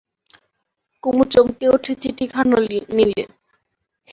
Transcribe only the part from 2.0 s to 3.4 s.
চিঠিখানা নিলে।